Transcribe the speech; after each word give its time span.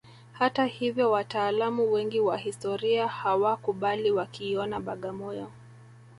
Hata 0.31 0.65
hivyo 0.65 1.11
wataalamu 1.11 1.91
wengi 1.91 2.19
wa 2.19 2.37
historia 2.37 3.07
hawakubali 3.07 4.11
wakiiona 4.11 4.79
Bagamoyo 4.79 5.51